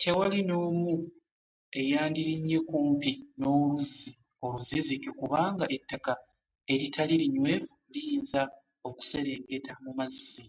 Tewali 0.00 0.40
n'omu 0.44 0.92
eyandirinnye 1.80 2.58
kumpi 2.68 3.10
n'oluzzi 3.38 4.10
oluzizike 4.44 5.10
kubanga 5.20 5.64
ettaka 5.76 6.12
eritali 6.72 7.14
linywevu 7.22 7.72
liyinza 7.92 8.42
okuserengeta 8.88 9.72
mu 9.84 9.90
mazzi. 9.98 10.44